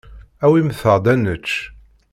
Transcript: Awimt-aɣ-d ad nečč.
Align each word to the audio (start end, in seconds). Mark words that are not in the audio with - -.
Awimt-aɣ-d 0.45 1.05
ad 1.13 1.17
nečč. 1.19 1.49